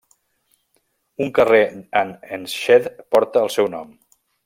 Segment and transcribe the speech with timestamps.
[1.25, 1.61] Un carrer
[2.01, 3.97] en Enschede porta el seu nom.